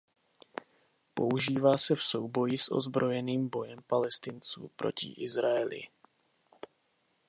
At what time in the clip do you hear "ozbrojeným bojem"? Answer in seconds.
2.71-3.79